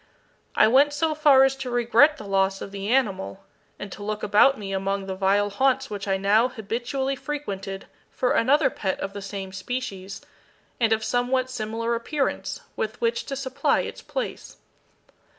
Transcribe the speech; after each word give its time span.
I 0.55 0.67
went 0.67 0.93
so 0.93 1.13
far 1.13 1.43
as 1.43 1.55
to 1.57 1.69
regret 1.69 2.17
the 2.17 2.25
loss 2.25 2.59
of 2.59 2.71
the 2.71 2.87
animal, 2.89 3.43
and 3.77 3.91
to 3.91 4.01
look 4.01 4.23
about 4.23 4.57
me 4.57 4.73
among 4.73 5.05
the 5.05 5.13
vile 5.13 5.51
haunts 5.51 5.91
which 5.91 6.07
I 6.07 6.17
now 6.17 6.47
habitually 6.47 7.15
frequented 7.15 7.85
for 8.09 8.31
another 8.31 8.71
pet 8.71 8.99
of 8.99 9.13
the 9.13 9.21
same 9.21 9.51
species, 9.53 10.19
and 10.79 10.91
of 10.91 11.03
somewhat 11.03 11.51
similar 11.51 11.93
appearance, 11.93 12.61
with 12.75 12.99
which 12.99 13.25
to 13.25 13.35
supply 13.35 13.81
its 13.81 14.01
place. 14.01 14.57